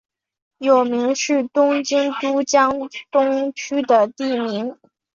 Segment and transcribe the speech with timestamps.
[0.57, 2.73] 有明是东京都江
[3.11, 4.75] 东区的地名。